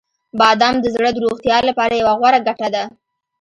•بادام 0.39 0.75
د 0.81 0.85
زړه 0.95 1.09
د 1.13 1.17
روغتیا 1.25 1.57
لپاره 1.69 1.93
یوه 2.01 2.13
غوره 2.19 2.39
ګټه 2.47 2.67
ده. 2.75 2.83